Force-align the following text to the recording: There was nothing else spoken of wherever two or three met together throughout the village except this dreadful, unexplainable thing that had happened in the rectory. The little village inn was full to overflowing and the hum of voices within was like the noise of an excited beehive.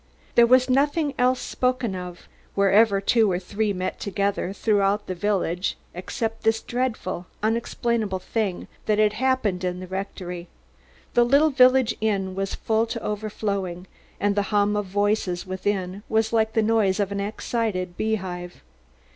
There 0.33 0.47
was 0.47 0.67
nothing 0.67 1.13
else 1.19 1.39
spoken 1.39 1.95
of 1.95 2.27
wherever 2.55 2.99
two 2.99 3.31
or 3.31 3.37
three 3.37 3.71
met 3.71 3.99
together 3.99 4.51
throughout 4.51 5.05
the 5.05 5.13
village 5.13 5.77
except 5.93 6.41
this 6.41 6.59
dreadful, 6.63 7.27
unexplainable 7.43 8.17
thing 8.17 8.67
that 8.87 8.97
had 8.97 9.13
happened 9.13 9.63
in 9.63 9.79
the 9.79 9.85
rectory. 9.85 10.47
The 11.13 11.23
little 11.23 11.51
village 11.51 11.93
inn 12.01 12.33
was 12.33 12.55
full 12.55 12.87
to 12.87 13.03
overflowing 13.03 13.85
and 14.19 14.35
the 14.35 14.41
hum 14.49 14.75
of 14.75 14.87
voices 14.87 15.45
within 15.45 16.01
was 16.09 16.33
like 16.33 16.53
the 16.53 16.63
noise 16.63 16.99
of 16.99 17.11
an 17.11 17.19
excited 17.19 17.95
beehive. 17.95 18.63